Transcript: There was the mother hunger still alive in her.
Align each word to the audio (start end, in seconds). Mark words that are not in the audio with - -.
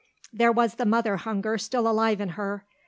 There 0.33 0.51
was 0.51 0.73
the 0.73 0.85
mother 0.87 1.17
hunger 1.17 1.59
still 1.59 1.87
alive 1.87 2.19
in 2.21 2.29
her. 2.29 2.65